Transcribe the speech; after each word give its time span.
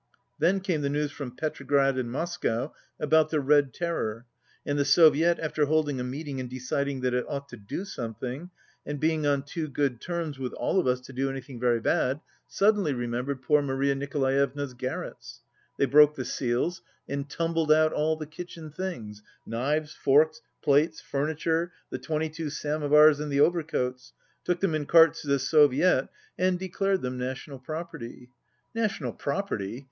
Then 0.39 0.61
came 0.61 0.81
the 0.81 0.89
news 0.89 1.11
from 1.11 1.29
Petrograd 1.35 1.95
and 1.95 2.11
Moscow 2.11 2.73
about 2.99 3.29
the 3.29 3.39
Red 3.39 3.71
terror, 3.71 4.25
and 4.65 4.79
the 4.79 4.83
Soviet, 4.83 5.37
after 5.37 5.65
holding 5.67 5.99
a 5.99 6.03
meet 6.03 6.27
ing 6.27 6.39
and 6.39 6.49
deciding 6.49 7.01
that 7.01 7.13
it 7.13 7.23
ought 7.29 7.47
to 7.49 7.55
do 7.57 7.85
something, 7.85 8.49
and 8.83 8.99
being 8.99 9.27
on 9.27 9.43
too 9.43 9.67
good 9.67 10.01
terms 10.01 10.39
with 10.39 10.53
all 10.53 10.79
of 10.79 10.87
us 10.87 11.01
to 11.01 11.13
do 11.13 11.29
any 11.29 11.39
78 11.39 11.45
thing 11.45 11.59
very 11.59 11.79
bad, 11.79 12.19
suddenly 12.47 12.93
remembered 12.93 13.43
poor 13.43 13.61
Maria 13.61 13.93
Nicolaevna's 13.93 14.73
garrets. 14.73 15.43
They 15.77 15.85
broke 15.85 16.15
the 16.15 16.25
seals 16.25 16.81
and 17.07 17.29
tumbled 17.29 17.71
out 17.71 17.93
all 17.93 18.15
the 18.15 18.25
kitchen 18.25 18.71
things, 18.71 19.21
knives, 19.45 19.93
forks, 19.93 20.41
plates, 20.63 20.99
furniture, 20.99 21.73
the 21.91 21.99
twenty 21.99 22.27
two 22.27 22.49
samovars 22.49 23.19
and 23.19 23.31
the 23.31 23.41
overcoats, 23.41 24.13
took 24.43 24.61
them 24.61 24.73
in 24.73 24.87
carts 24.87 25.21
to 25.21 25.27
the 25.27 25.37
Soviet 25.37 26.09
and 26.39 26.57
de 26.57 26.69
clared 26.69 27.03
them 27.03 27.19
national 27.19 27.59
property. 27.59 28.31
National 28.73 29.13
prop 29.13 29.51
erty 29.51 29.79